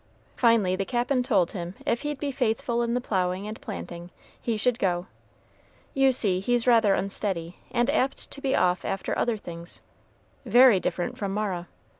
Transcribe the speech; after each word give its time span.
Finally 0.35 0.75
the 0.75 0.83
Cap'n 0.83 1.21
told 1.21 1.51
him 1.51 1.75
if 1.85 2.01
he'd 2.01 2.17
be 2.19 2.31
faithful 2.31 2.81
in 2.81 2.95
the 2.95 2.99
ploughing 3.01 3.47
and 3.47 3.61
planting, 3.61 4.09
he 4.41 4.57
should 4.57 4.79
go. 4.79 5.05
You 5.93 6.11
see, 6.11 6.39
he's 6.39 6.65
rather 6.65 6.95
unsteady, 6.95 7.59
and 7.69 7.87
apt 7.87 8.31
to 8.31 8.41
be 8.41 8.55
off 8.55 8.83
after 8.83 9.15
other 9.15 9.37
things, 9.37 9.83
very 10.43 10.79
different 10.79 11.19
from 11.19 11.31
Mara. 11.35 11.67